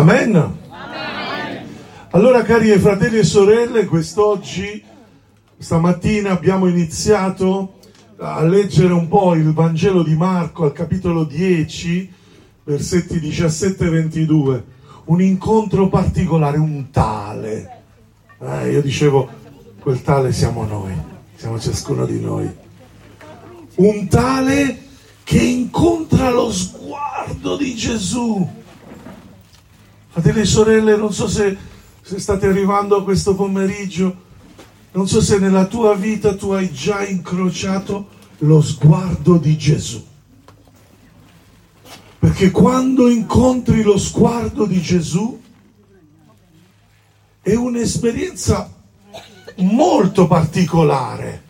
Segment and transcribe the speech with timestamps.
[0.00, 0.34] Amen.
[0.34, 1.66] Amen.
[2.12, 4.82] Allora cari fratelli e sorelle, quest'oggi,
[5.58, 7.74] stamattina abbiamo iniziato
[8.16, 12.10] a leggere un po' il Vangelo di Marco al capitolo 10,
[12.64, 14.64] versetti 17 e 22.
[15.04, 17.82] Un incontro particolare, un tale.
[18.40, 19.28] Eh, io dicevo,
[19.80, 20.94] quel tale siamo noi,
[21.34, 22.50] siamo ciascuno di noi.
[23.74, 24.78] Un tale
[25.24, 28.59] che incontra lo sguardo di Gesù
[30.12, 31.56] Fratelli e sorelle, non so se,
[32.02, 34.28] se state arrivando a questo pomeriggio,
[34.90, 40.04] non so se nella tua vita tu hai già incrociato lo sguardo di Gesù.
[42.18, 45.40] Perché quando incontri lo sguardo di Gesù
[47.40, 48.68] è un'esperienza
[49.58, 51.44] molto particolare.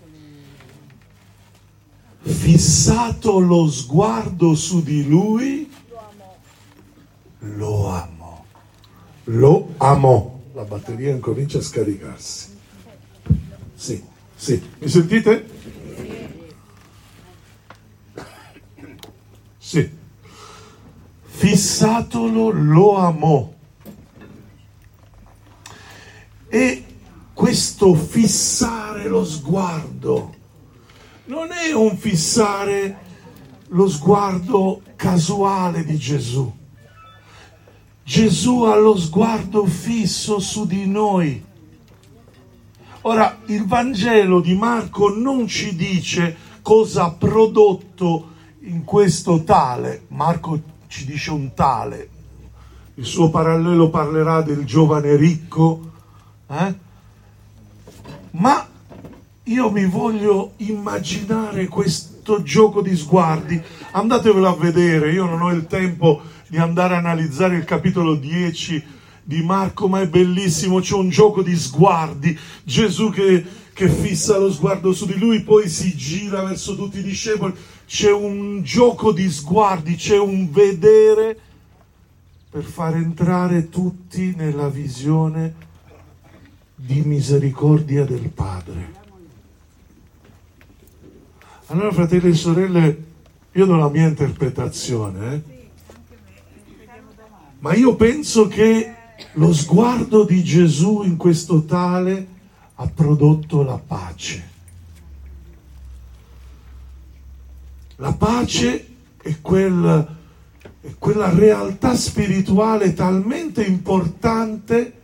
[2.21, 5.71] Fissato lo sguardo su di lui,
[7.39, 8.20] lo amo
[9.31, 10.39] lo amò.
[10.55, 12.59] La batteria incomincia a scaricarsi.
[13.75, 14.03] Sì,
[14.35, 14.63] sì.
[14.79, 15.49] Mi sentite?
[19.59, 19.99] Sì.
[21.23, 23.53] Fissatolo lo amò.
[26.49, 26.85] E
[27.33, 30.35] questo fissare lo sguardo
[31.27, 33.09] non è un fissare
[33.69, 36.53] lo sguardo casuale di Gesù
[38.11, 41.41] Gesù ha lo sguardo fisso su di noi.
[43.03, 48.31] Ora, il Vangelo di Marco non ci dice cosa ha prodotto
[48.63, 50.07] in questo tale.
[50.09, 52.09] Marco ci dice un tale.
[52.95, 55.93] Il suo parallelo parlerà del giovane ricco.
[56.49, 56.75] Eh?
[58.33, 58.67] Ma
[59.45, 63.63] io mi voglio immaginare questo gioco di sguardi.
[63.93, 68.85] Andatevelo a vedere, io non ho il tempo di andare a analizzare il capitolo 10
[69.23, 74.51] di Marco, ma è bellissimo, c'è un gioco di sguardi, Gesù che, che fissa lo
[74.51, 77.55] sguardo su di lui, poi si gira verso tutti i discepoli,
[77.87, 81.39] c'è un gioco di sguardi, c'è un vedere
[82.51, 85.55] per far entrare tutti nella visione
[86.75, 88.99] di misericordia del Padre.
[91.67, 93.05] Allora, fratelli e sorelle,
[93.53, 95.35] io do la mia interpretazione.
[95.35, 95.60] Eh?
[97.61, 98.95] Ma io penso che
[99.35, 102.27] lo sguardo di Gesù in questo tale
[102.75, 104.49] ha prodotto la pace.
[107.97, 110.17] La pace è, quel,
[110.81, 114.99] è quella realtà spirituale talmente importante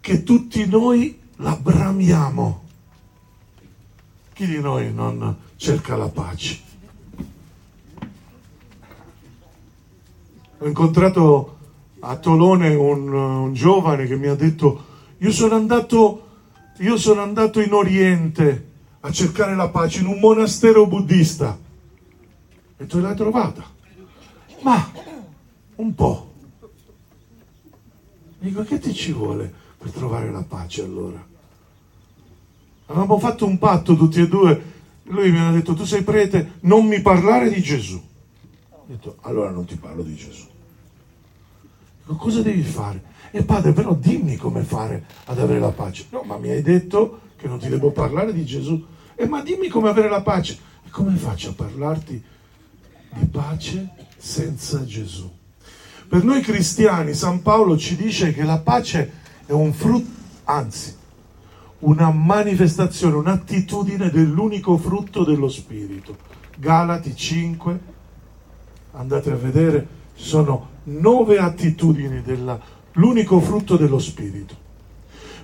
[0.00, 2.64] che tutti noi la bramiamo.
[4.32, 6.65] Chi di noi non cerca la pace?
[10.58, 11.58] Ho incontrato
[12.00, 14.84] a Tolone un, un giovane che mi ha detto,
[15.18, 16.26] io sono andato,
[16.78, 21.58] io sono andato in Oriente a cercare la pace in un monastero buddista.
[22.78, 23.64] E tu l'hai trovata?
[24.62, 24.90] Ma
[25.76, 26.32] un po'.
[28.38, 31.24] Dico, che ti ci vuole per trovare la pace allora?
[32.86, 34.74] Avevamo fatto un patto tutti e due.
[35.04, 38.02] Lui mi ha detto, tu sei prete, non mi parlare di Gesù.
[38.88, 40.46] Ho detto, allora non ti parlo di Gesù.
[42.02, 43.02] Dico, cosa devi fare?
[43.32, 46.06] E padre, però dimmi come fare ad avere la pace.
[46.10, 48.80] No, ma mi hai detto che non ti devo parlare di Gesù.
[49.16, 50.56] E ma dimmi come avere la pace.
[50.84, 52.22] E come faccio a parlarti
[53.14, 55.28] di pace senza Gesù?
[56.08, 59.12] Per noi cristiani San Paolo ci dice che la pace
[59.44, 60.08] è un frutto,
[60.44, 60.94] anzi,
[61.80, 66.16] una manifestazione, un'attitudine dell'unico frutto dello Spirito.
[66.56, 67.94] Galati 5,
[68.96, 74.64] andate a vedere, sono nove attitudini dell'unico frutto dello Spirito.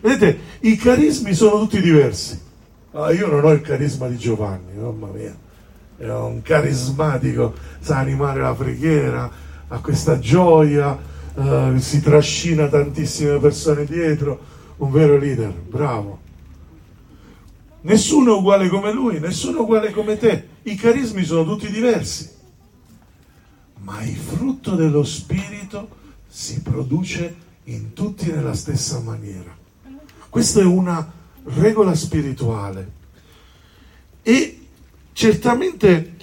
[0.01, 2.41] Vedete, i carismi sono tutti diversi.
[2.93, 5.35] Ah, io non ho il carisma di Giovanni, mamma mia,
[5.97, 9.31] è un carismatico, sa animare la preghiera,
[9.69, 10.99] ha questa gioia,
[11.35, 14.39] eh, si trascina tantissime persone dietro,
[14.79, 16.21] un vero leader, bravo.
[17.83, 22.41] Nessuno è uguale come lui, nessuno è uguale come te, i carismi sono tutti diversi
[23.83, 29.55] ma il frutto dello Spirito si produce in tutti nella stessa maniera.
[30.29, 31.13] Questa è una
[31.45, 33.01] regola spirituale
[34.23, 34.67] e
[35.13, 36.17] certamente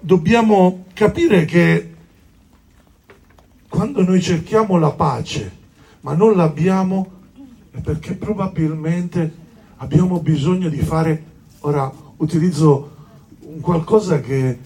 [0.00, 1.94] dobbiamo capire che
[3.68, 5.64] quando noi cerchiamo la pace
[6.00, 7.12] ma non l'abbiamo
[7.70, 9.44] è perché probabilmente
[9.76, 11.24] abbiamo bisogno di fare,
[11.60, 12.94] ora utilizzo
[13.40, 14.58] un qualcosa che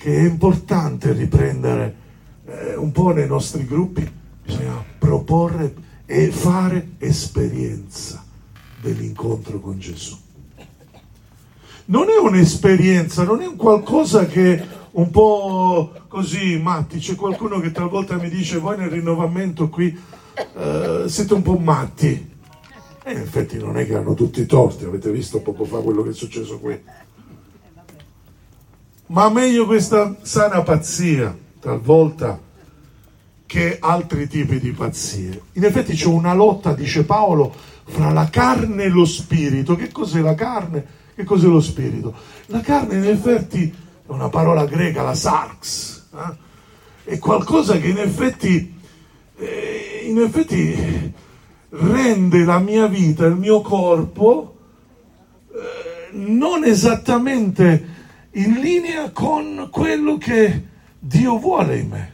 [0.00, 1.94] che è importante riprendere
[2.46, 4.10] eh, un po' nei nostri gruppi,
[4.42, 5.74] bisogna proporre
[6.06, 8.24] e fare esperienza
[8.80, 10.16] dell'incontro con Gesù.
[11.86, 16.98] Non è un'esperienza, non è un qualcosa che un po' così matti.
[16.98, 19.94] C'è qualcuno che talvolta mi dice voi nel rinnovamento qui
[20.56, 22.28] eh, siete un po' matti.
[23.02, 26.02] E in effetti non è che hanno tutti i torti, avete visto poco fa quello
[26.02, 26.80] che è successo qui.
[29.10, 32.38] Ma meglio questa sana pazzia, talvolta,
[33.44, 35.42] che altri tipi di pazzie.
[35.54, 37.52] In effetti c'è una lotta, dice Paolo,
[37.86, 39.74] fra la carne e lo spirito.
[39.74, 40.86] Che cos'è la carne?
[41.16, 42.14] Che cos'è lo spirito?
[42.46, 47.12] La carne in effetti è una parola greca, la sarx, eh?
[47.12, 48.80] è qualcosa che in effetti,
[49.38, 51.12] eh, in effetti
[51.70, 54.56] rende la mia vita, il mio corpo,
[55.52, 57.98] eh, non esattamente
[58.32, 60.66] in linea con quello che
[60.98, 62.12] Dio vuole in me.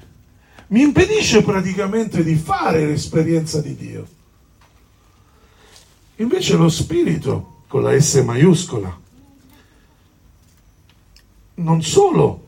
[0.68, 4.06] Mi impedisce praticamente di fare l'esperienza di Dio.
[6.16, 9.00] Invece lo Spirito, con la S maiuscola,
[11.54, 12.44] non solo,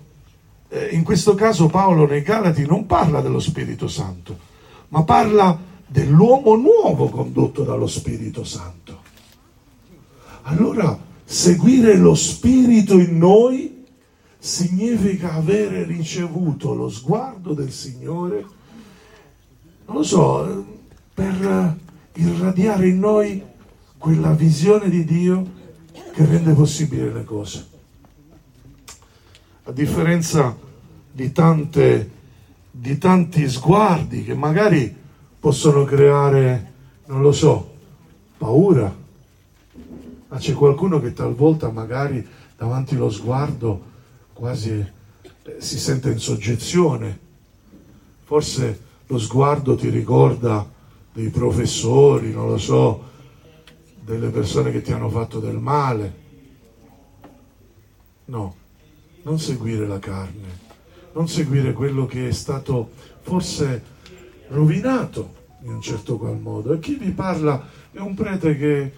[0.68, 4.38] eh, in questo caso Paolo nei Galati non parla dello Spirito Santo,
[4.88, 9.02] ma parla dell'uomo nuovo condotto dallo Spirito Santo.
[10.42, 10.98] Allora,
[11.30, 13.84] seguire lo Spirito in noi
[14.38, 18.46] significa avere ricevuto lo sguardo del Signore,
[19.84, 20.64] non lo so,
[21.12, 21.76] per
[22.14, 23.42] irradiare in noi
[23.98, 25.46] quella visione di Dio
[26.14, 27.66] che rende possibili le cose.
[29.64, 30.56] A differenza
[31.12, 32.10] di, tante,
[32.70, 34.96] di tanti sguardi che magari
[35.38, 36.72] possono creare,
[37.04, 37.74] non lo so,
[38.38, 39.06] paura,
[40.28, 42.26] ma c'è qualcuno che talvolta magari
[42.56, 43.96] davanti allo sguardo
[44.32, 47.26] quasi eh, si sente in soggezione.
[48.24, 50.68] Forse lo sguardo ti ricorda
[51.12, 53.06] dei professori, non lo so,
[54.00, 56.26] delle persone che ti hanno fatto del male.
[58.26, 58.54] No,
[59.22, 60.66] non seguire la carne,
[61.14, 62.90] non seguire quello che è stato
[63.22, 63.82] forse
[64.48, 66.74] rovinato in un certo qual modo.
[66.74, 68.92] E chi vi parla è un prete che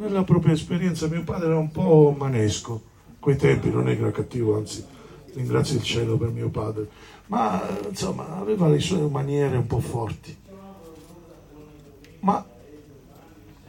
[0.00, 2.82] nella propria esperienza mio padre era un po' manesco,
[3.18, 4.82] quei tempi non era cattivo, anzi
[5.34, 6.88] ringrazio il cielo per mio padre,
[7.26, 10.34] ma insomma aveva le sue maniere un po' forti.
[12.20, 12.44] Ma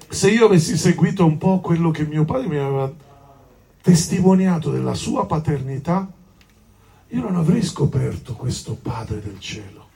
[0.07, 2.91] se io avessi seguito un po' quello che mio padre mi aveva
[3.81, 6.09] testimoniato della sua paternità,
[7.09, 9.89] io non avrei scoperto questo Padre del cielo.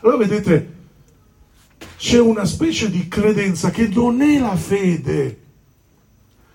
[0.00, 0.81] Allora vedete,
[1.96, 5.40] c'è una specie di credenza che non è la fede,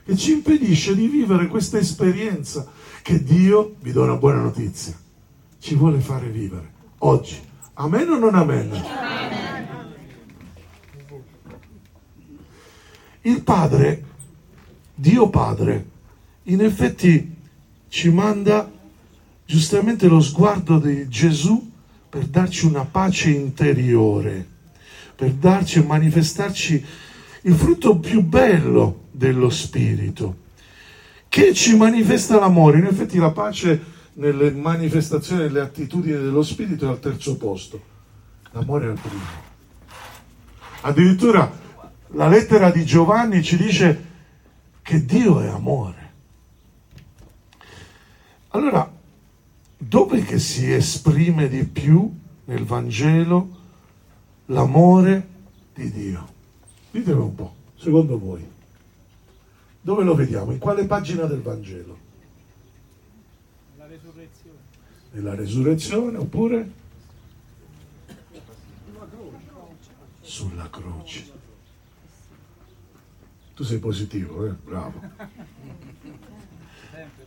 [0.04, 2.70] che ci impedisce di vivere questa esperienza
[3.02, 4.94] che Dio, vi do una buona notizia,
[5.60, 7.40] ci vuole fare vivere oggi.
[7.74, 8.72] Amen o non amen?
[8.72, 9.68] amen.
[13.22, 14.04] Il Padre,
[14.96, 15.86] Dio Padre,
[16.44, 17.36] in effetti
[17.90, 18.72] ci manda
[19.46, 21.72] giustamente lo sguardo di Gesù
[22.10, 24.48] per darci una pace interiore,
[25.18, 26.86] per darci e manifestarci
[27.42, 30.38] il frutto più bello dello Spirito,
[31.28, 32.78] che ci manifesta l'amore.
[32.78, 33.82] In effetti la pace
[34.14, 37.82] nelle manifestazioni delle attitudini dello Spirito è al terzo posto,
[38.52, 39.26] l'amore è al primo.
[40.82, 41.52] Addirittura
[42.10, 44.06] la lettera di Giovanni ci dice
[44.84, 46.12] che Dio è amore.
[48.50, 48.90] Allora,
[49.78, 52.08] dove che si esprime di più
[52.46, 53.57] nel Vangelo
[54.48, 55.28] l'amore
[55.74, 56.36] di Dio?
[56.92, 58.46] Ditelo un po', secondo voi.
[59.82, 60.52] Dove lo vediamo?
[60.52, 61.98] In quale pagina del Vangelo?
[63.76, 64.58] Nella resurrezione.
[65.12, 66.72] Nella resurrezione oppure?
[70.22, 71.36] Sulla croce.
[73.56, 74.52] Tu sei positivo, eh?
[74.52, 75.02] bravo.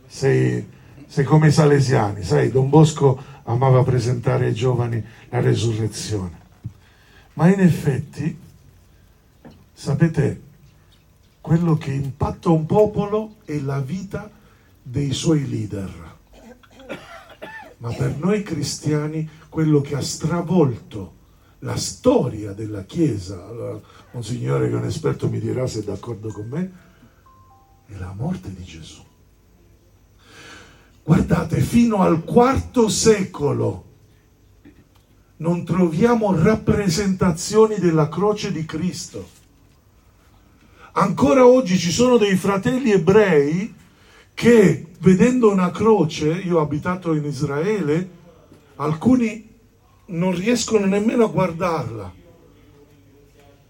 [0.05, 0.65] Sei,
[1.07, 6.40] sei come i salesiani, sai, Don Bosco amava presentare ai giovani la resurrezione.
[7.33, 8.37] Ma in effetti,
[9.73, 10.41] sapete,
[11.41, 14.29] quello che impatta un popolo è la vita
[14.81, 16.17] dei suoi leader.
[17.77, 21.19] Ma per noi cristiani quello che ha stravolto
[21.59, 23.79] la storia della Chiesa, allora,
[24.11, 26.71] un signore che è un esperto mi dirà se è d'accordo con me,
[27.87, 29.03] è la morte di Gesù.
[31.03, 33.90] Guardate, fino al quarto secolo
[35.41, 39.27] non troviamo rappresentazioni della croce di Cristo.
[40.93, 43.73] Ancora oggi ci sono dei fratelli ebrei
[44.33, 48.09] che vedendo una croce, io ho abitato in Israele,
[48.75, 49.49] alcuni
[50.07, 52.13] non riescono nemmeno a guardarla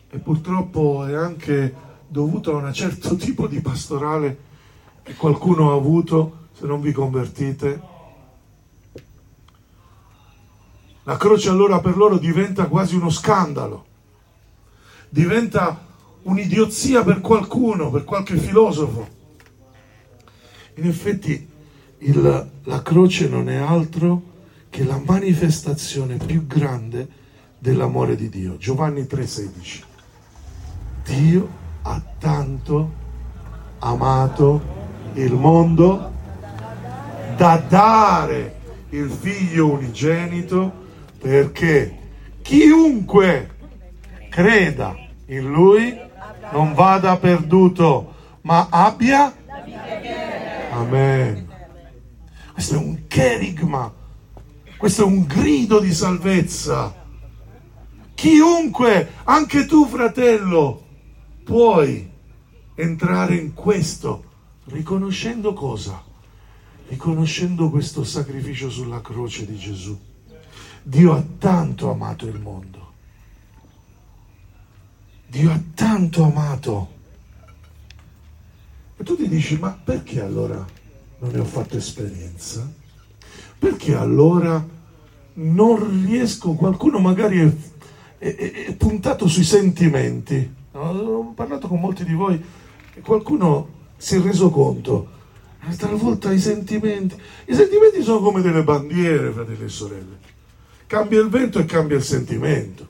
[0.09, 1.73] e purtroppo è anche
[2.07, 4.49] dovuto a un certo tipo di pastorale
[5.03, 7.81] che qualcuno ha avuto se non vi convertite.
[11.03, 13.85] La croce allora per loro diventa quasi uno scandalo,
[15.09, 15.83] diventa
[16.23, 19.07] un'idiozia per qualcuno, per qualche filosofo.
[20.75, 21.49] In effetti
[21.99, 24.29] il, la croce non è altro
[24.69, 27.07] che la manifestazione più grande
[27.57, 28.57] dell'amore di Dio.
[28.57, 29.83] Giovanni 3:16.
[31.03, 31.49] Dio
[31.81, 32.93] ha tanto
[33.79, 34.61] amato
[35.13, 36.11] il mondo
[37.35, 40.80] da dare il figlio unigenito
[41.21, 41.97] perché
[42.41, 43.49] chiunque
[44.29, 44.95] creda
[45.27, 45.97] in lui
[46.51, 49.33] non vada perduto ma abbia
[50.71, 51.47] Amen.
[52.53, 53.93] Questo è un cherigma,
[54.77, 56.95] questo è un grido di salvezza.
[58.13, 60.85] Chiunque, anche tu fratello,
[61.43, 62.09] puoi
[62.75, 64.23] entrare in questo,
[64.65, 66.01] riconoscendo cosa?
[66.87, 69.99] Riconoscendo questo sacrificio sulla croce di Gesù.
[70.83, 72.91] Dio ha tanto amato il mondo.
[75.27, 76.89] Dio ha tanto amato.
[78.97, 80.65] E tu ti dici, ma perché allora
[81.19, 82.69] non ne ho fatto esperienza?
[83.57, 84.63] Perché allora
[85.33, 87.53] non riesco, qualcuno magari è,
[88.17, 90.55] è, è puntato sui sentimenti.
[90.73, 92.43] Ho parlato con molti di voi
[92.93, 95.19] e qualcuno si è reso conto.
[95.77, 100.39] Talvolta i sentimenti, i sentimenti sono come delle bandiere, fratelli e sorelle.
[100.91, 102.85] Cambia il vento e cambia il sentimento.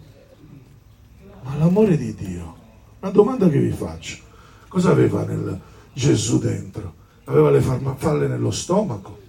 [1.44, 2.56] Ma l'amore di Dio,
[3.00, 4.18] una domanda che vi faccio,
[4.68, 5.62] cosa aveva nel
[5.94, 6.96] Gesù dentro?
[7.26, 9.20] Aveva le farmafalle nello stomaco?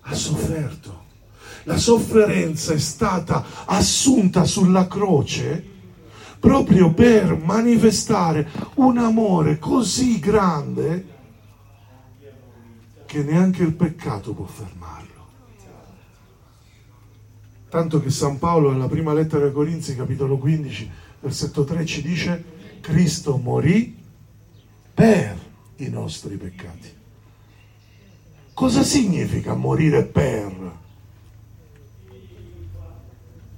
[0.00, 1.02] Ha sofferto.
[1.64, 5.62] La sofferenza è stata assunta sulla croce
[6.40, 11.06] proprio per manifestare un amore così grande
[13.04, 15.01] che neanche il peccato può fermarlo.
[17.72, 22.44] Tanto che San Paolo nella prima lettera ai Corinzi, capitolo 15, versetto 3 ci dice
[22.82, 23.98] Cristo morì
[24.92, 25.38] per
[25.76, 26.94] i nostri peccati.
[28.52, 30.72] Cosa significa morire per?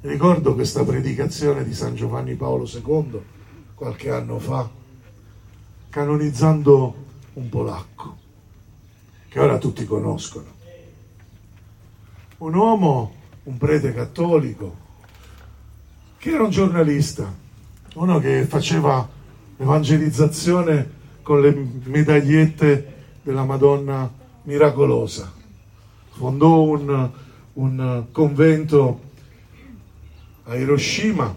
[0.03, 3.21] Ricordo questa predicazione di San Giovanni Paolo II
[3.75, 4.71] qualche anno fa,
[5.89, 6.95] canonizzando
[7.33, 8.17] un polacco,
[9.27, 10.53] che ora tutti conoscono.
[12.39, 14.83] Un uomo, un prete cattolico,
[16.19, 17.33] che era un giornalista,
[17.95, 19.07] uno che faceva
[19.57, 20.91] evangelizzazione
[21.23, 24.11] con le medagliette della Madonna
[24.43, 25.33] miracolosa.
[26.11, 27.11] Fondò un,
[27.55, 29.01] un convento
[30.45, 31.37] a Hiroshima,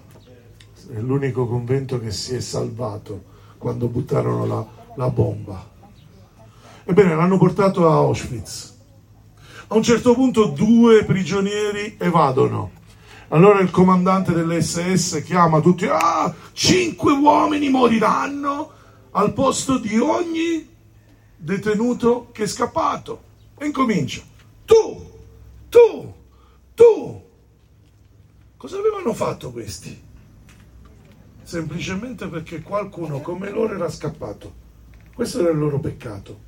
[0.93, 5.75] è l'unico convento che si è salvato quando buttarono la, la bomba.
[6.85, 8.76] Ebbene, l'hanno portato a Auschwitz.
[9.69, 12.71] A un certo punto due prigionieri evadono.
[13.29, 18.71] Allora il comandante dell'SS chiama tutti, ah, cinque uomini moriranno
[19.11, 20.65] al posto di ogni
[21.35, 23.23] detenuto che è scappato.
[23.57, 24.21] E incomincia,
[24.63, 25.11] tu,
[25.67, 26.13] tu,
[26.73, 27.25] tu,
[28.57, 30.01] Cosa avevano fatto questi?
[31.43, 34.51] Semplicemente perché qualcuno come loro era scappato.
[35.13, 36.39] Questo era il loro peccato.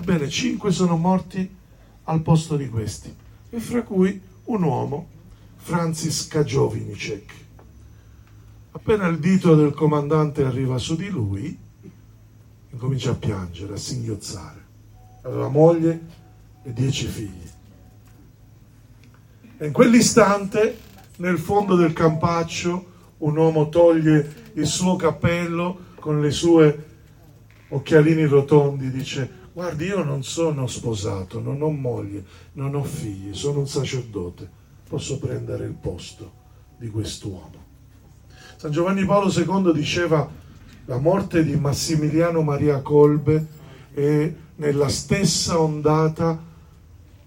[0.00, 1.56] Ebbene, cinque sono morti
[2.04, 3.14] al posto di questi,
[3.50, 5.06] e fra cui un uomo,
[5.56, 7.32] Francis Kajovinicek.
[8.70, 11.54] Appena il dito del comandante arriva su di lui,
[12.70, 14.64] incomincia a piangere, a singhiozzare.
[15.20, 16.00] Aveva moglie
[16.62, 17.50] e dieci figli.
[19.58, 20.78] E in quell'istante,
[21.16, 22.86] nel fondo del campaccio,
[23.18, 26.86] un uomo toglie il suo cappello con le sue
[27.68, 32.24] occhialini rotondi, dice guardi io non sono sposato, non ho moglie,
[32.54, 34.48] non ho figli, sono un sacerdote,
[34.88, 36.32] posso prendere il posto
[36.78, 37.66] di quest'uomo.
[38.56, 40.26] San Giovanni Paolo II diceva
[40.86, 43.46] la morte di Massimiliano Maria Colbe
[43.92, 46.42] è nella stessa ondata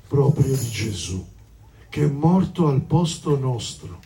[0.07, 1.23] proprio di Gesù
[1.87, 3.99] che è morto al posto nostro.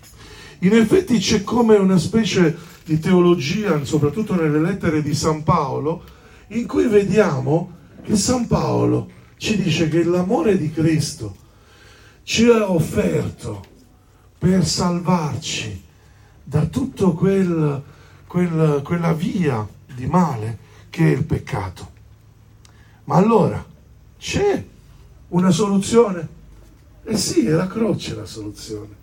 [0.59, 6.03] In effetti c'è come una specie di teologia, soprattutto nelle lettere di San Paolo,
[6.47, 7.75] in cui vediamo
[8.07, 11.35] che San Paolo ci dice che l'amore di Cristo
[12.23, 13.61] ci ha offerto
[14.37, 15.83] per salvarci
[16.41, 17.83] da tutta quel,
[18.25, 20.57] quel, quella via di male
[20.89, 21.91] che è il peccato.
[23.03, 23.63] Ma allora
[24.17, 24.63] c'è
[25.27, 26.27] una soluzione?
[27.03, 28.95] Eh sì, è la croce la soluzione.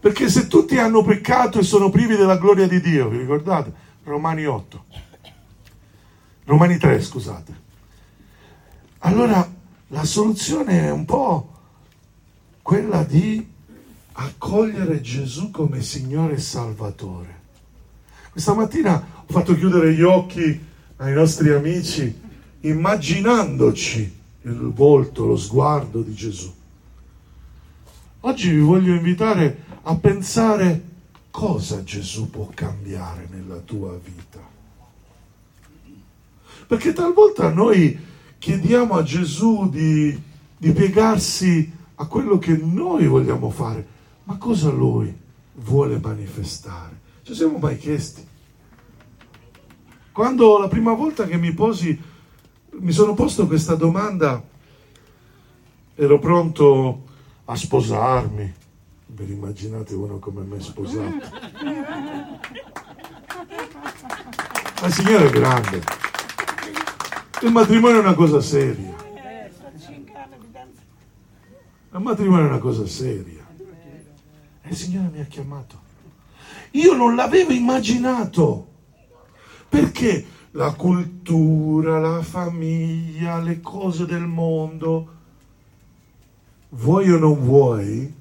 [0.00, 3.72] Perché se tutti hanno peccato e sono privi della gloria di Dio, vi ricordate?
[4.04, 4.84] Romani 8.
[6.44, 7.61] Romani 3, scusate.
[9.04, 9.50] Allora
[9.88, 11.50] la soluzione è un po'
[12.62, 13.44] quella di
[14.12, 17.40] accogliere Gesù come Signore e Salvatore.
[18.30, 20.66] Questa mattina ho fatto chiudere gli occhi
[20.96, 22.16] ai nostri amici
[22.60, 26.52] immaginandoci il volto, lo sguardo di Gesù.
[28.20, 30.80] Oggi vi voglio invitare a pensare
[31.32, 34.38] cosa Gesù può cambiare nella tua vita.
[36.68, 38.10] Perché talvolta noi
[38.42, 40.20] chiediamo a Gesù di,
[40.56, 43.86] di piegarsi a quello che noi vogliamo fare,
[44.24, 45.16] ma cosa lui
[45.54, 46.98] vuole manifestare?
[47.22, 48.26] Ci siamo mai chiesti?
[50.10, 51.96] Quando la prima volta che mi posi,
[52.80, 54.42] mi sono posto questa domanda,
[55.94, 57.04] ero pronto
[57.44, 58.54] a sposarmi.
[59.06, 61.30] Vi immaginate uno come me sposato?
[64.82, 66.10] La signora è grande.
[67.42, 68.94] Il matrimonio è una cosa seria.
[71.92, 73.44] Il matrimonio è una cosa seria.
[74.62, 75.80] E il Signore mi ha chiamato.
[76.72, 78.68] Io non l'avevo immaginato.
[79.68, 85.08] Perché la cultura, la famiglia, le cose del mondo,
[86.70, 88.14] vuoi o non vuoi,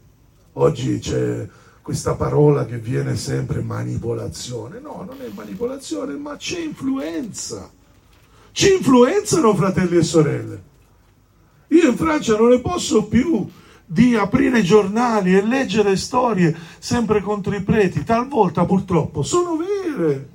[0.54, 1.48] oggi c'è
[1.84, 4.80] questa parola che viene sempre manipolazione.
[4.80, 7.70] No, non è manipolazione, ma c'è influenza.
[8.51, 10.63] Ci influenzano fratelli e sorelle.
[11.70, 13.50] Io in Francia non ne posso più
[13.86, 20.29] di aprire giornali e leggere storie sempre contro i preti, talvolta purtroppo sono vere.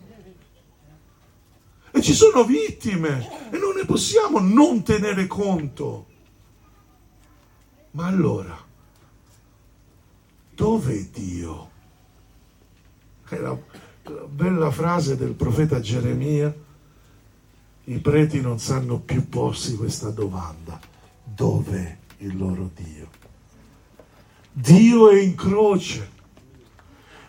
[1.91, 6.07] E ci sono vittime e non ne possiamo non tenere conto.
[7.93, 8.63] Ma allora,
[10.55, 11.71] dov'è Dio?
[13.27, 13.57] È la,
[14.03, 16.55] la bella frase del profeta Geremia.
[17.89, 20.81] I preti non sanno più porsi questa domanda.
[21.23, 23.09] Dov'è il loro Dio?
[24.51, 26.11] Dio è in croce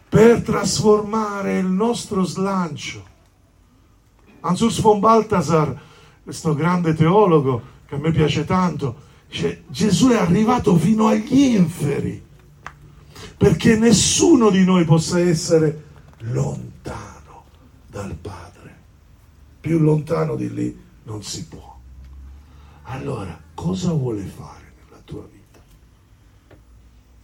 [0.09, 3.05] per trasformare il nostro slancio.
[4.39, 5.79] Ansurs von Balthasar,
[6.23, 8.95] questo grande teologo che a me piace tanto,
[9.27, 12.25] dice Gesù è arrivato fino agli inferi
[13.37, 15.83] perché nessuno di noi possa essere
[16.19, 17.43] lontano
[17.87, 18.46] dal Padre.
[19.67, 21.77] Più lontano di lì non si può.
[22.83, 25.59] Allora, cosa vuole fare nella tua vita?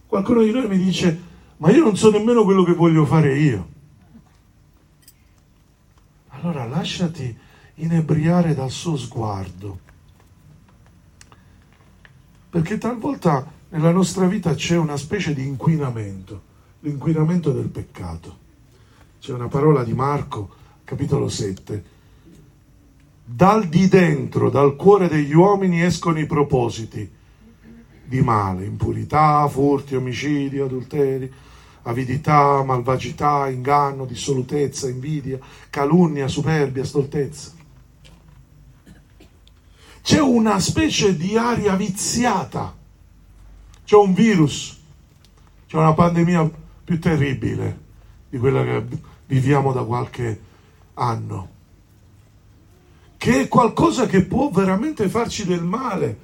[0.04, 1.18] Qualcuno di noi mi dice,
[1.56, 3.68] ma io non so nemmeno quello che voglio fare io.
[6.28, 7.34] Allora lasciati
[7.76, 9.78] inebriare dal suo sguardo.
[12.50, 16.42] Perché talvolta nella nostra vita c'è una specie di inquinamento,
[16.80, 18.36] l'inquinamento del peccato.
[19.18, 20.54] C'è una parola di Marco,
[20.84, 21.92] capitolo 7.
[23.26, 27.10] Dal di dentro, dal cuore degli uomini escono i propositi
[28.04, 31.32] di male, impurità, furti, omicidi, adulteri,
[31.84, 35.38] avidità, malvagità, inganno, dissolutezza, invidia,
[35.70, 37.52] calunnia, superbia, stoltezza.
[40.02, 42.76] C'è una specie di aria viziata,
[43.86, 44.78] c'è un virus,
[45.66, 46.50] c'è una pandemia
[46.84, 47.80] più terribile
[48.28, 48.84] di quella che
[49.26, 50.40] viviamo da qualche
[50.92, 51.48] anno,
[53.24, 56.18] che è qualcosa che può veramente farci del male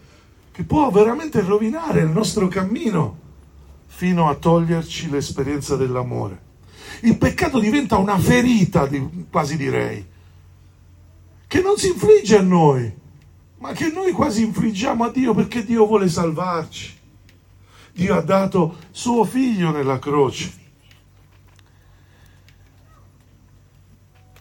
[0.52, 3.18] che può veramente rovinare il nostro cammino
[3.86, 6.42] fino a toglierci l'esperienza dell'amore.
[7.00, 8.86] Il peccato diventa una ferita,
[9.30, 10.06] quasi direi,
[11.46, 12.94] che non si infligge a noi,
[13.56, 16.98] ma che noi quasi infliggiamo a Dio perché Dio vuole salvarci.
[17.94, 20.52] Dio ha dato suo figlio nella croce.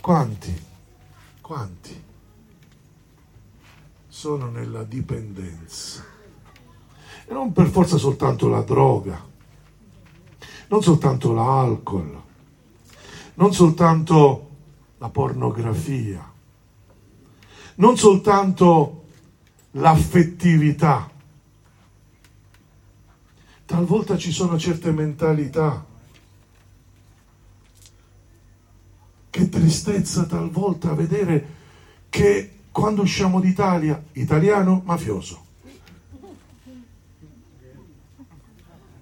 [0.02, 0.62] Quanti,
[1.40, 2.08] quanti
[4.20, 6.04] sono nella dipendenza.
[7.26, 9.26] E non per forza soltanto la droga,
[10.68, 12.22] non soltanto l'alcol,
[13.36, 14.50] non soltanto
[14.98, 16.34] la pornografia,
[17.76, 19.06] non soltanto
[19.72, 21.10] l'affettività.
[23.64, 25.86] Talvolta ci sono certe mentalità.
[29.30, 31.56] Che tristezza talvolta vedere
[32.10, 35.46] che quando usciamo d'Italia, italiano mafioso.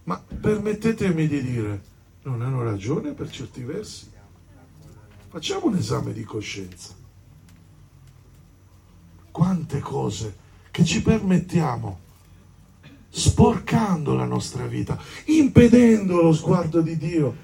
[0.03, 1.83] Ma permettetemi di dire,
[2.23, 4.09] non hanno ragione per certi versi?
[5.29, 6.93] Facciamo un esame di coscienza.
[9.31, 10.35] Quante cose
[10.71, 11.99] che ci permettiamo
[13.09, 17.35] sporcando la nostra vita, impedendo lo sguardo di Dio,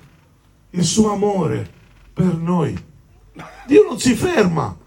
[0.71, 1.69] il suo amore
[2.13, 2.77] per noi.
[3.67, 4.77] Dio non si ferma,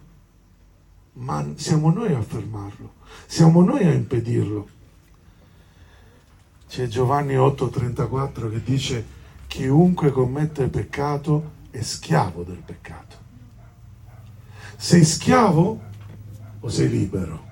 [1.16, 2.94] ma siamo noi a fermarlo,
[3.26, 4.68] siamo noi a impedirlo.
[6.68, 9.06] C'è Giovanni 8:34 che dice
[9.46, 13.16] chiunque commette peccato è schiavo del peccato.
[14.76, 15.80] Sei schiavo
[16.60, 17.44] o sei libero?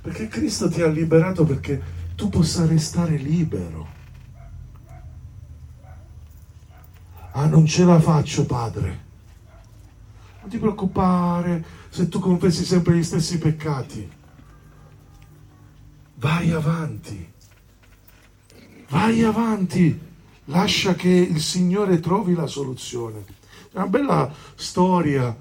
[0.00, 1.80] Perché Cristo ti ha liberato perché
[2.16, 4.00] tu possa restare libero.
[7.32, 9.10] Ah, non ce la faccio, padre.
[10.40, 14.10] Non ti preoccupare se tu confessi sempre gli stessi peccati.
[16.14, 17.30] Vai avanti.
[18.88, 20.00] Vai avanti.
[20.46, 23.26] Lascia che il Signore trovi la soluzione.
[23.70, 25.36] È una bella storia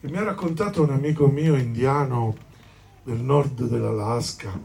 [0.00, 2.36] che mi ha raccontato un amico mio indiano
[3.02, 4.56] del nord dell'Alaska.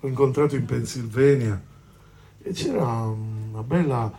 [0.00, 1.62] L'ho incontrato in Pennsylvania
[2.40, 4.10] e c'era una bella,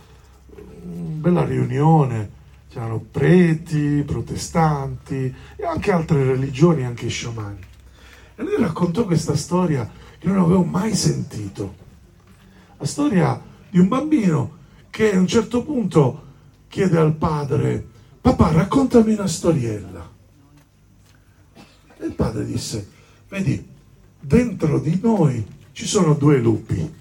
[0.53, 2.43] una bella riunione.
[2.75, 7.59] C'erano preti, protestanti e anche altre religioni, anche sciamani.
[8.35, 11.73] E lui raccontò questa storia che non avevo mai sentito.
[12.75, 14.57] La storia di un bambino
[14.89, 16.23] che a un certo punto
[16.67, 17.81] chiede al padre,
[18.19, 20.11] papà raccontami una storiella.
[21.97, 22.89] E il padre disse,
[23.29, 23.65] vedi,
[24.19, 26.93] dentro di noi ci sono due lupi,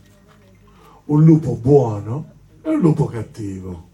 [1.06, 2.30] un lupo buono
[2.62, 3.90] e un lupo cattivo.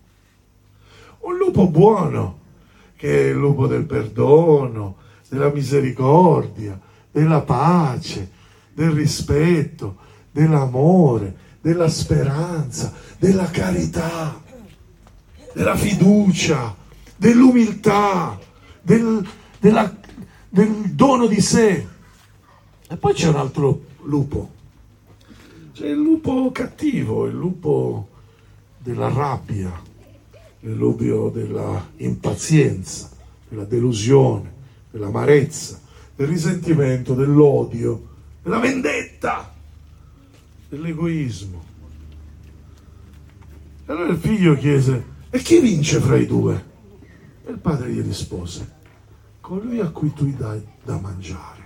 [1.21, 2.39] Un lupo buono,
[2.97, 4.97] che è il lupo del perdono,
[5.29, 6.79] della misericordia,
[7.11, 8.31] della pace,
[8.73, 9.97] del rispetto,
[10.31, 14.41] dell'amore, della speranza, della carità,
[15.53, 16.75] della fiducia,
[17.17, 18.39] dell'umiltà,
[18.81, 19.27] del,
[19.59, 19.95] della,
[20.49, 21.87] del dono di sé.
[22.89, 24.51] E poi c'è un altro lupo,
[25.73, 28.09] c'è il lupo cattivo, il lupo
[28.79, 29.89] della rabbia,
[30.61, 33.11] lupo della impazienza,
[33.49, 34.53] della delusione,
[34.91, 35.81] dell'amarezza,
[36.15, 38.09] del risentimento, dell'odio,
[38.43, 39.55] della vendetta,
[40.69, 41.65] dell'egoismo.
[43.87, 46.65] E allora il figlio chiese, e chi vince fra i due?
[47.45, 48.79] E il padre gli rispose,
[49.41, 51.59] colui a cui tu dai da mangiare.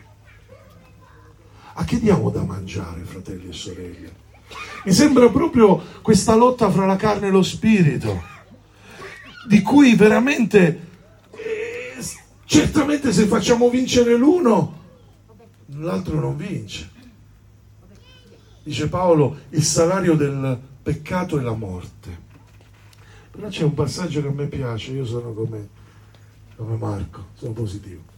[1.75, 4.13] A chi diamo da mangiare, fratelli e sorelle?
[4.85, 8.33] Mi sembra proprio questa lotta fra la carne e lo spirito,
[9.47, 10.81] di cui veramente,
[11.33, 12.05] eh,
[12.45, 14.83] certamente se facciamo vincere l'uno,
[15.77, 16.91] l'altro non vince.
[18.63, 22.23] Dice Paolo, il salario del peccato è la morte.
[23.31, 25.69] Però c'è un passaggio che a me piace, io sono come,
[26.57, 28.13] come Marco, sono positivo.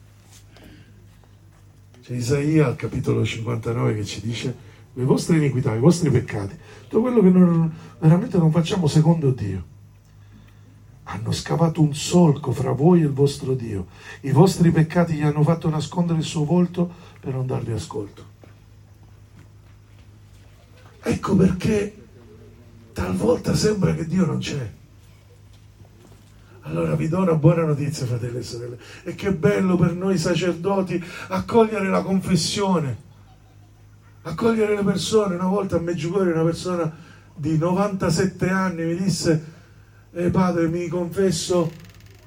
[2.03, 4.55] C'è Isaia al capitolo 59 che ci dice
[4.93, 9.75] le vostre iniquità, i vostri peccati, tutto quello che non, veramente non facciamo secondo Dio.
[11.09, 13.87] Hanno scavato un solco fra voi e il vostro Dio.
[14.23, 16.91] I vostri peccati gli hanno fatto nascondere il suo volto
[17.21, 18.35] per non darvi ascolto.
[21.03, 22.05] Ecco perché
[22.93, 24.73] talvolta sembra che Dio non c'è.
[26.63, 31.01] Allora vi do una buona notizia, fratelli e sorelle, e che bello per noi sacerdoti
[31.29, 32.97] accogliere la confessione,
[34.23, 35.37] accogliere le persone.
[35.37, 36.93] Una volta a Meggiugorje una persona
[37.33, 39.55] di 97 anni mi disse,
[40.17, 41.71] eh, padre mi confesso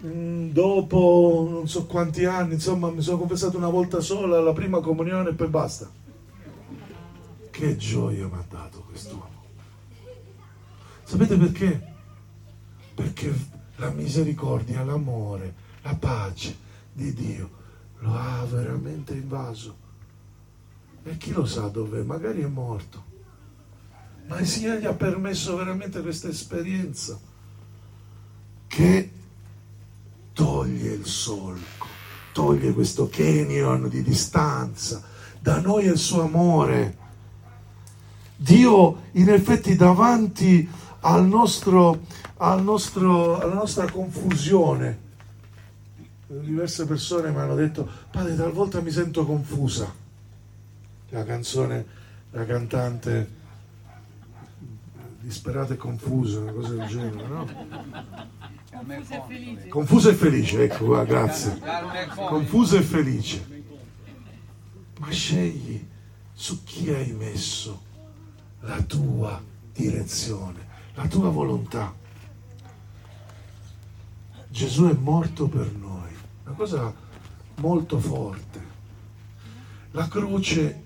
[0.06, 4.80] mm, dopo non so quanti anni, insomma mi sono confessato una volta sola alla prima
[4.80, 5.90] comunione e poi basta.
[7.50, 9.44] Che gioia mi ha dato quest'uomo.
[11.04, 11.94] Sapete perché?
[12.94, 13.34] Perché
[13.78, 16.56] la misericordia, l'amore, la pace
[16.94, 17.50] di Dio
[18.00, 19.88] lo ha veramente invaso.
[21.02, 22.04] E chi lo sa dove?
[22.04, 23.04] Magari è morto.
[24.28, 27.20] Ma il Signore gli ha permesso veramente questa esperienza
[28.70, 29.12] che
[30.32, 31.88] toglie il solco,
[32.32, 35.04] toglie questo canyon di distanza
[35.42, 36.98] da noi è il suo amore.
[38.36, 40.70] Dio in effetti davanti
[41.02, 42.06] al nostro,
[42.38, 45.08] al nostro, alla nostra confusione.
[46.28, 49.92] Diverse persone mi hanno detto, padre, talvolta mi sento confusa.
[51.10, 51.86] La canzone,
[52.32, 53.38] la cantante
[55.22, 57.48] disperata e confusa, una cosa del genere, no?
[58.72, 59.68] Confusa e felice.
[59.68, 61.60] Confusa e felice, ecco qua, grazie.
[62.16, 63.64] Confusa e felice.
[65.00, 65.86] Ma scegli
[66.34, 67.82] su chi hai messo
[68.62, 69.42] la tua
[69.74, 70.68] direzione
[71.00, 71.96] la tua volontà.
[74.50, 76.10] Gesù è morto per noi,
[76.44, 76.94] una cosa
[77.56, 78.68] molto forte.
[79.92, 80.84] La croce,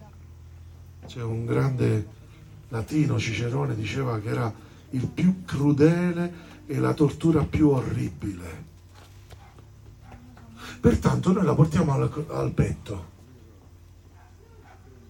[1.07, 2.07] c'è un grande
[2.69, 4.53] latino Cicerone diceva che era
[4.91, 8.71] il più crudele e la tortura più orribile.
[10.80, 13.12] Pertanto noi la portiamo al, al petto.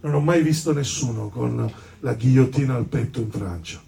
[0.01, 3.81] Non ho mai visto nessuno con la ghigliottina al petto in Francia.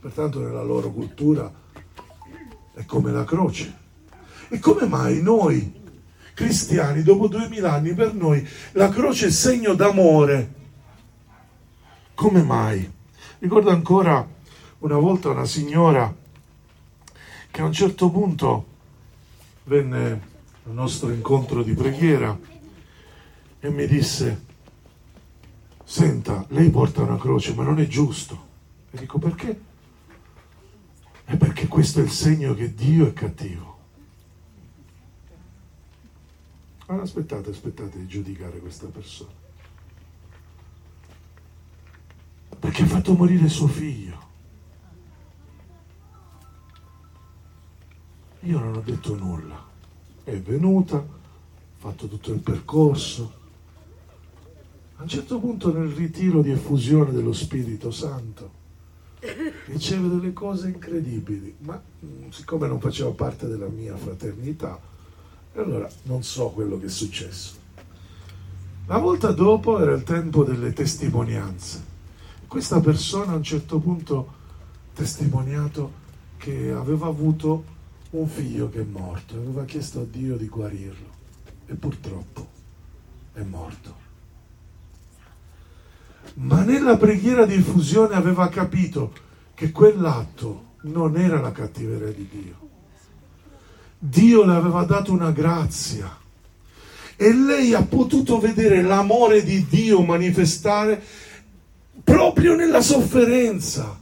[0.00, 1.52] Pertanto nella loro cultura
[2.74, 3.80] è come la croce.
[4.48, 5.80] E come mai noi,
[6.34, 10.54] cristiani, dopo duemila anni, per noi la croce è segno d'amore?
[12.14, 12.90] Come mai?
[13.38, 14.26] Ricordo ancora
[14.78, 16.14] una volta una signora
[17.52, 18.66] che a un certo punto
[19.64, 20.30] venne
[20.64, 22.36] al nostro incontro di preghiera
[23.60, 24.44] e mi disse,
[25.84, 28.48] senta, lei porta una croce, ma non è giusto.
[28.90, 29.60] E dico perché?
[31.24, 33.78] È perché questo è il segno che Dio è cattivo.
[36.86, 39.30] Allora aspettate, aspettate di giudicare questa persona.
[42.58, 44.21] Perché ha fatto morire suo figlio.
[48.44, 49.64] Io non ho detto nulla.
[50.24, 51.04] È venuta, ha
[51.76, 53.40] fatto tutto il percorso.
[54.96, 58.60] A un certo punto nel ritiro di effusione dello Spirito Santo
[59.66, 64.78] riceve delle cose incredibili, ma mm, siccome non faceva parte della mia fraternità,
[65.54, 67.60] allora non so quello che è successo.
[68.86, 71.90] La volta dopo era il tempo delle testimonianze.
[72.48, 76.00] Questa persona a un certo punto ha testimoniato
[76.36, 77.71] che aveva avuto
[78.12, 81.20] un figlio che è morto, aveva chiesto a Dio di guarirlo
[81.66, 82.46] e purtroppo
[83.32, 84.00] è morto.
[86.34, 89.12] Ma nella preghiera di infusione aveva capito
[89.54, 92.68] che quell'atto non era la cattiveria di Dio.
[93.98, 96.18] Dio le aveva dato una grazia
[97.16, 101.02] e lei ha potuto vedere l'amore di Dio manifestare
[102.04, 104.00] proprio nella sofferenza.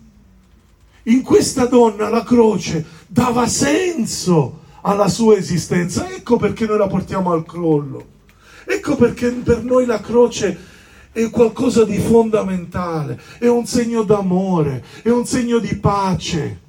[1.05, 6.09] In questa donna la croce dava senso alla sua esistenza.
[6.09, 8.19] Ecco perché noi la portiamo al crollo.
[8.65, 10.69] Ecco perché per noi la croce
[11.11, 16.61] è qualcosa di fondamentale, è un segno d'amore, è un segno di pace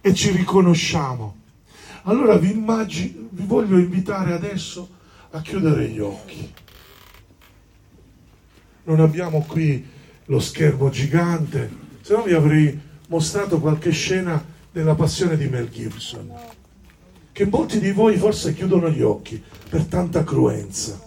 [0.00, 1.36] e ci riconosciamo.
[2.02, 4.88] Allora vi, immagino, vi voglio invitare adesso
[5.30, 6.52] a chiudere gli occhi.
[8.82, 9.84] Non abbiamo qui
[10.24, 16.30] lo schermo gigante, se no vi avrei mostrato qualche scena della passione di Mel Gibson,
[17.32, 21.00] che molti di voi forse chiudono gli occhi per tanta cruenza.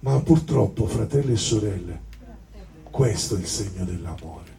[0.00, 2.02] Ma purtroppo, fratelli e sorelle,
[2.82, 4.50] questo è il segno dell'amore.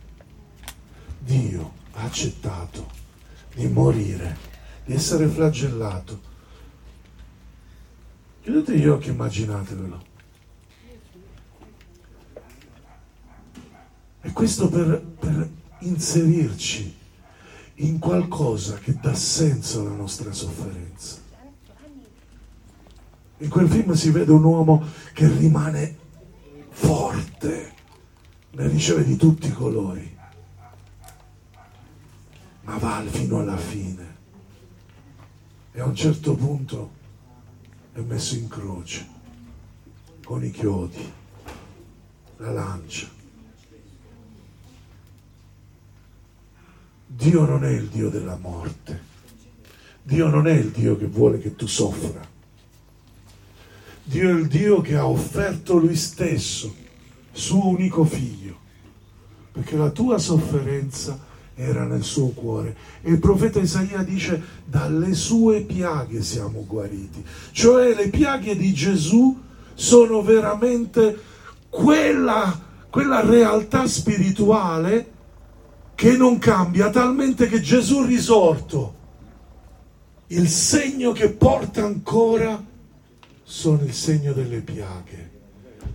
[1.19, 2.89] Dio ha accettato
[3.53, 4.35] di morire,
[4.83, 6.21] di essere flagellato.
[8.41, 10.03] Chiudete gli occhi, immaginatevelo.
[14.21, 16.95] E questo per, per inserirci
[17.75, 21.21] in qualcosa che dà senso alla nostra sofferenza.
[23.37, 25.97] In quel film si vede un uomo che rimane
[26.69, 27.73] forte,
[28.51, 30.17] ne riceve di tutti i colori,
[32.61, 34.11] ma va fino alla fine.
[35.71, 36.91] E a un certo punto
[37.93, 39.07] è messo in croce
[40.23, 41.11] con i chiodi,
[42.37, 43.21] la lancia.
[47.15, 49.11] Dio non è il Dio della morte.
[50.01, 52.21] Dio non è il Dio che vuole che tu soffra.
[54.03, 56.73] Dio è il Dio che ha offerto lui stesso,
[57.31, 58.57] suo unico figlio,
[59.51, 61.17] perché la tua sofferenza
[61.53, 62.75] era nel suo cuore.
[63.03, 67.23] E il profeta Isaia dice, dalle sue piaghe siamo guariti.
[67.51, 69.39] Cioè le piaghe di Gesù
[69.75, 71.15] sono veramente
[71.69, 75.12] quella, quella realtà spirituale
[75.95, 79.01] che non cambia, talmente che Gesù risorto,
[80.27, 82.61] il segno che porta ancora
[83.43, 85.31] sono il segno delle piaghe.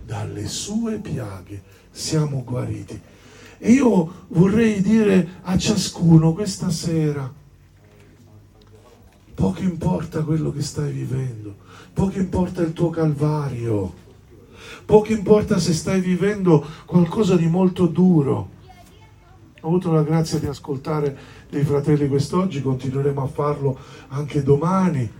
[0.05, 2.99] Dalle sue piaghe siamo guariti.
[3.57, 7.31] E io vorrei dire a ciascuno questa sera,
[9.33, 11.55] poco importa quello che stai vivendo,
[11.93, 13.93] poco importa il tuo calvario,
[14.85, 18.57] poco importa se stai vivendo qualcosa di molto duro.
[19.61, 21.17] Ho avuto la grazia di ascoltare
[21.49, 23.77] dei fratelli quest'oggi, continueremo a farlo
[24.09, 25.11] anche domani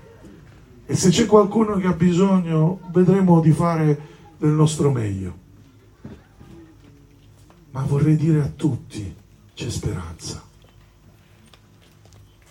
[0.85, 4.01] e se c'è qualcuno che ha bisogno, vedremo di fare
[4.37, 5.37] del nostro meglio.
[7.71, 9.15] Ma vorrei dire a tutti,
[9.53, 10.41] c'è speranza.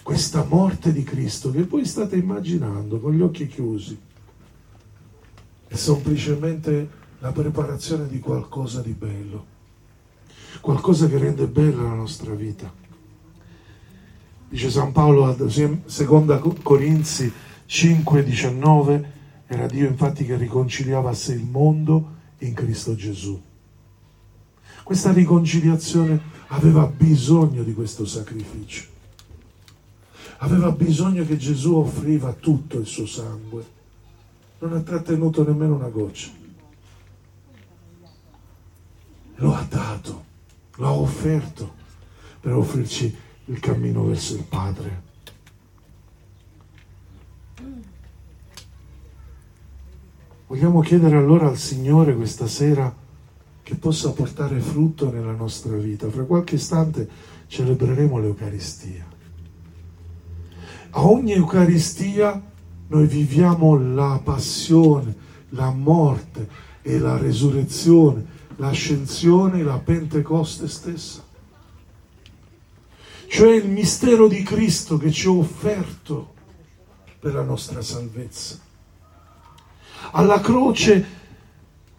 [0.00, 3.98] Questa morte di Cristo che voi state immaginando con gli occhi chiusi
[5.66, 9.44] è semplicemente la preparazione di qualcosa di bello,
[10.60, 12.72] qualcosa che rende bella la nostra vita.
[14.48, 15.36] Dice San Paolo a
[15.84, 17.30] seconda Corinzi
[17.66, 19.04] 5:19,
[19.46, 23.40] era Dio infatti che riconciliava a sé il mondo in Cristo Gesù.
[24.82, 26.18] Questa riconciliazione
[26.48, 28.96] aveva bisogno di questo sacrificio.
[30.38, 33.66] Aveva bisogno che Gesù offriva tutto il suo sangue.
[34.60, 36.30] Non ha trattenuto nemmeno una goccia.
[39.36, 40.24] Lo ha dato,
[40.78, 41.74] l'ha offerto
[42.40, 43.14] per offrirci
[43.46, 45.06] il cammino verso il Padre.
[50.46, 52.94] Vogliamo chiedere allora al Signore questa sera
[53.62, 56.08] che possa portare frutto nella nostra vita.
[56.10, 57.06] Fra qualche istante
[57.48, 59.06] celebreremo l'Eucaristia.
[60.90, 62.42] A ogni Eucaristia
[62.86, 65.14] noi viviamo la passione,
[65.50, 66.48] la morte
[66.80, 68.24] e la resurrezione,
[68.58, 71.24] l'ascensione la Pentecoste stessa.
[73.28, 76.34] Cioè il mistero di Cristo che ci ha offerto
[77.18, 78.58] per la nostra salvezza.
[80.12, 81.16] Alla croce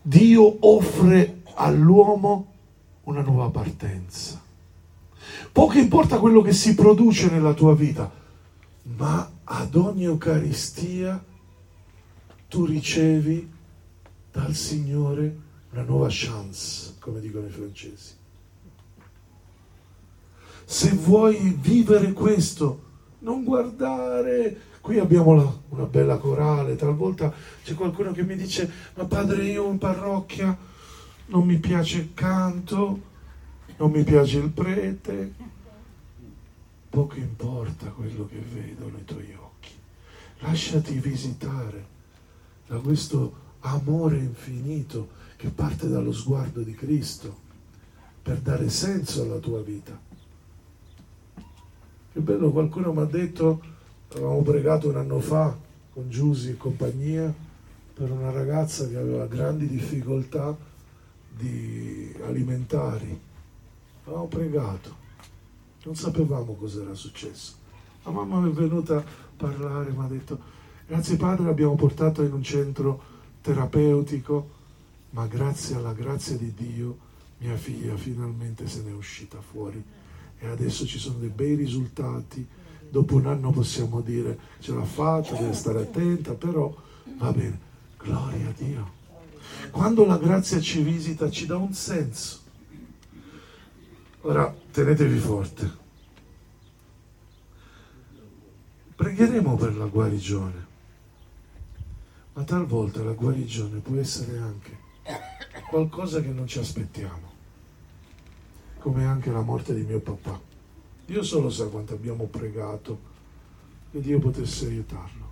[0.02, 2.54] Dio offre all'uomo
[3.04, 4.41] una nuova partenza.
[5.52, 8.12] Poco importa quello che si produce nella tua vita,
[8.98, 11.24] ma ad ogni Eucaristia
[12.48, 13.50] tu ricevi
[14.32, 18.13] dal Signore una nuova chance, come dicono i francesi.
[20.65, 22.88] Se vuoi vivere questo,
[23.19, 24.67] non guardare.
[24.82, 29.69] Qui abbiamo la, una bella corale, talvolta c'è qualcuno che mi dice, ma padre io
[29.69, 30.58] in parrocchia
[31.27, 33.01] non mi piace il canto,
[33.77, 35.34] non mi piace il prete,
[36.89, 39.71] poco importa quello che vedono i tuoi occhi,
[40.39, 41.97] lasciati visitare
[42.67, 47.48] da questo amore infinito che parte dallo sguardo di Cristo
[48.22, 50.00] per dare senso alla tua vita.
[52.12, 53.78] Che bello, qualcuno mi ha detto
[54.12, 55.56] Avevamo pregato un anno fa
[55.93, 57.32] con Giusy e compagnia
[57.93, 60.58] per una ragazza che aveva grandi difficoltà
[61.30, 63.19] di alimentari.
[64.06, 64.95] Avevamo pregato,
[65.84, 67.54] non sapevamo cosa era successo.
[68.04, 69.04] La mamma mi è venuta a
[69.38, 70.39] parlare, mi ha detto,
[70.88, 74.49] grazie padre l'abbiamo portato in un centro terapeutico,
[75.12, 77.08] ma grazie alla grazia di Dio
[77.39, 79.82] mia figlia finalmente se n'è uscita fuori
[80.39, 82.45] e adesso ci sono dei bei risultati
[82.89, 86.73] dopo un anno possiamo dire ce l'ha fatta, deve stare attenta, però
[87.17, 87.60] va bene,
[87.97, 88.97] gloria a Dio.
[89.71, 92.39] Quando la grazia ci visita ci dà un senso.
[94.21, 95.78] Ora tenetevi forte.
[98.95, 100.67] Pregheremo per la guarigione,
[102.34, 104.78] ma talvolta la guarigione può essere anche
[105.70, 107.32] qualcosa che non ci aspettiamo,
[108.80, 110.39] come anche la morte di mio papà.
[111.06, 113.00] Dio solo sa quanto abbiamo pregato
[113.92, 115.28] che Dio potesse aiutarlo.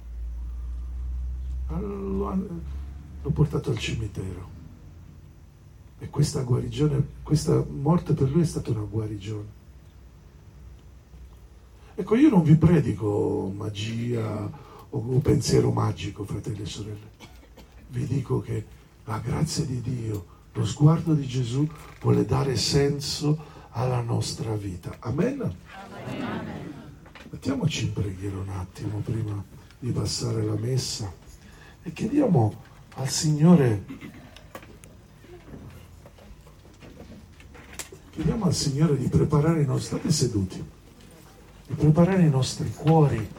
[1.69, 4.55] L'ho portato al cimitero
[5.99, 9.55] e questa guarigione, questa morte per lui è stata una guarigione.
[11.95, 14.49] Ecco, io non vi predico magia
[14.89, 17.11] o pensiero magico, fratelli e sorelle.
[17.89, 18.65] Vi dico che
[19.05, 21.67] la grazia di Dio, lo sguardo di Gesù
[22.01, 24.95] vuole dare senso alla nostra vita.
[24.99, 25.55] Amen?
[27.29, 29.43] Mettiamoci in preghiera un attimo prima
[29.79, 31.11] di passare la messa
[31.83, 32.63] e chiediamo
[32.95, 33.83] al Signore
[38.11, 40.65] chiediamo al Signore di preparare i nostri state seduti
[41.67, 43.29] di preparare i nostri cuori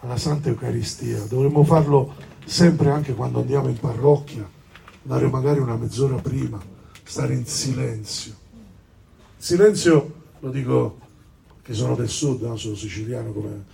[0.00, 4.48] alla Santa Eucaristia dovremmo farlo sempre anche quando andiamo in parrocchia
[5.02, 6.60] andare magari una mezz'ora prima
[7.02, 8.34] stare in silenzio
[9.36, 10.98] silenzio lo dico
[11.62, 12.56] che sono del sud, no?
[12.56, 13.64] sono siciliano come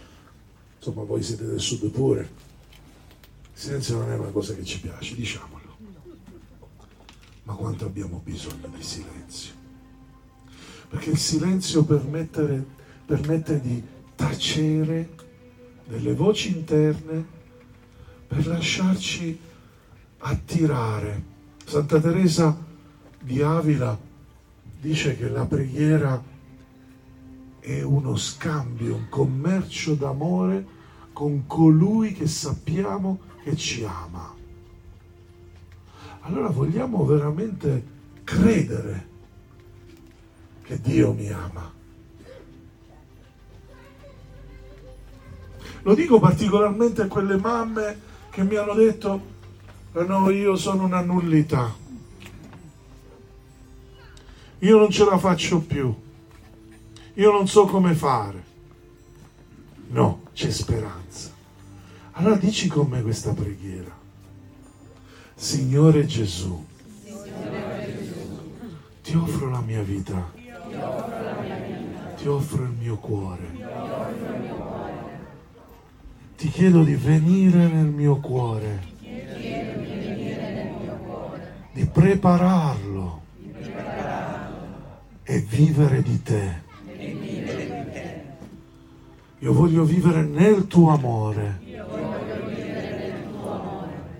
[0.76, 2.20] insomma voi siete del sud pure.
[2.20, 5.64] Il silenzio non è una cosa che ci piace, diciamolo.
[7.44, 9.54] Ma quanto abbiamo bisogno di silenzio?
[10.88, 12.64] Perché il silenzio permette,
[13.06, 13.82] permette di
[14.14, 15.14] tacere
[15.86, 17.24] delle voci interne
[18.26, 19.38] per lasciarci
[20.18, 21.34] attirare.
[21.64, 22.56] Santa Teresa
[23.20, 23.98] di Avila
[24.80, 26.22] dice che la preghiera
[27.60, 30.74] è uno scambio, un commercio d'amore
[31.12, 34.34] con colui che sappiamo che ci ama.
[36.20, 39.08] Allora vogliamo veramente credere
[40.62, 41.75] che Dio mi ama.
[45.86, 49.20] Lo dico particolarmente a quelle mamme che mi hanno detto,
[49.92, 51.72] no, io sono una nullità,
[54.58, 55.94] io non ce la faccio più,
[57.14, 58.42] io non so come fare.
[59.90, 61.30] No, c'è speranza.
[62.14, 63.96] Allora dici con me questa preghiera.
[65.36, 66.66] Signore Gesù,
[69.04, 70.32] ti offro la mia vita,
[72.16, 73.95] ti offro il mio cuore,
[76.36, 78.94] ti chiedo di venire nel mio cuore,
[81.72, 83.24] di prepararlo.
[85.28, 86.62] E vivere di te.
[89.40, 91.60] Io voglio vivere nel tuo amore,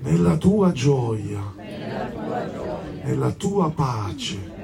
[0.00, 1.54] nella tua gioia,
[3.04, 4.54] nella tua pace.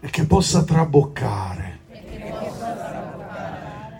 [0.00, 1.73] E che possa traboccare,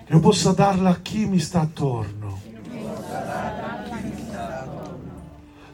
[0.06, 2.40] che possa darla a chi mi sta attorno.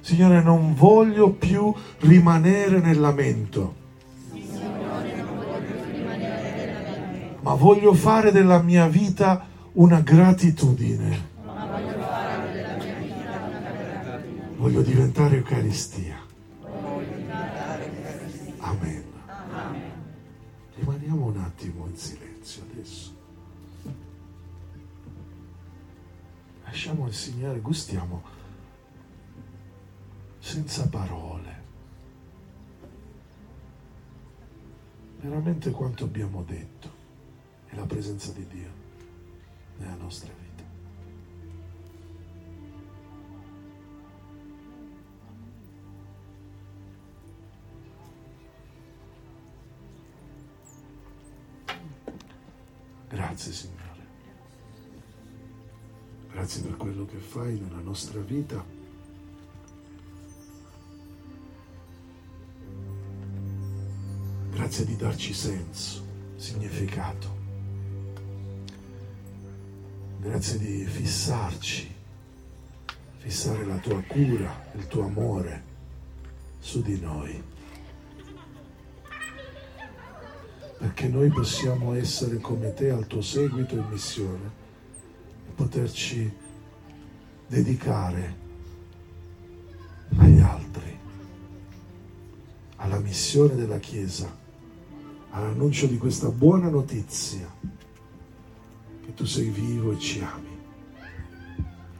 [0.00, 3.74] Signore, non voglio più rimanere nel lamento,
[7.40, 11.28] ma voglio fare della mia vita una gratitudine.
[14.56, 16.16] Voglio diventare Eucaristia.
[18.58, 19.04] Amen.
[20.74, 23.19] Rimaniamo un attimo in silenzio adesso.
[26.70, 28.22] Lasciamo il Signore, gustiamo
[30.38, 31.62] senza parole.
[35.18, 36.88] Veramente quanto abbiamo detto
[37.66, 38.70] è la presenza di Dio
[39.78, 40.62] nella nostra vita.
[53.08, 53.89] Grazie Signore.
[56.40, 58.64] Grazie per quello che fai nella nostra vita.
[64.50, 66.02] Grazie di darci senso,
[66.36, 67.36] significato.
[70.18, 71.94] Grazie di fissarci,
[73.18, 75.62] fissare la tua cura, il tuo amore
[76.58, 77.42] su di noi.
[80.78, 84.59] Perché noi possiamo essere come te al tuo seguito in missione e
[85.60, 86.32] poterci
[87.46, 88.36] dedicare
[90.16, 90.98] agli altri,
[92.76, 94.34] alla missione della Chiesa,
[95.28, 97.46] all'annuncio di questa buona notizia
[99.02, 100.58] che tu sei vivo e ci ami.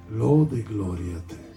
[0.09, 1.50] Lode e gloria a te.